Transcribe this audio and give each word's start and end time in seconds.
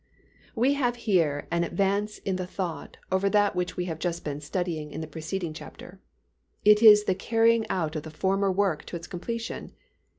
We 0.55 0.73
have 0.73 0.95
here 1.05 1.47
an 1.51 1.63
advance 1.63 2.17
in 2.17 2.37
the 2.37 2.47
thought 2.47 2.97
over 3.11 3.29
that 3.29 3.55
which 3.55 3.77
we 3.77 3.85
have 3.85 3.99
just 3.99 4.25
been 4.25 4.41
studying 4.41 4.89
in 4.89 4.99
the 4.99 5.05
preceding 5.05 5.53
chapter. 5.53 6.01
It 6.65 6.81
is 6.81 7.03
the 7.03 7.13
carrying 7.13 7.67
out 7.69 7.95
of 7.95 8.01
the 8.01 8.09
former 8.09 8.51
work 8.51 8.83
to 8.85 8.95
its 8.95 9.05
completion. 9.05 9.73